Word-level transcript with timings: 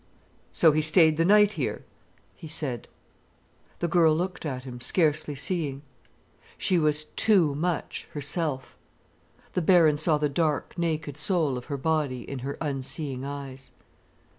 "So 0.51 0.71
he 0.71 0.81
stayed 0.81 1.17
the 1.17 1.25
night 1.25 1.51
here?" 1.51 1.83
he 2.35 2.47
said. 2.47 2.87
The 3.77 3.87
girl 3.87 4.15
looked 4.15 4.47
at 4.47 4.63
him, 4.63 4.81
scarcely 4.81 5.35
seeing. 5.35 5.83
She 6.57 6.79
was 6.79 7.03
too 7.03 7.53
much 7.53 8.07
herself. 8.13 8.75
The 9.53 9.61
Baron 9.61 9.97
saw 9.97 10.17
the 10.17 10.27
dark, 10.27 10.75
naked 10.75 11.17
soul 11.17 11.55
of 11.55 11.65
her 11.65 11.77
body 11.77 12.27
in 12.27 12.39
her 12.39 12.57
unseeing 12.59 13.23
eyes. 13.23 13.71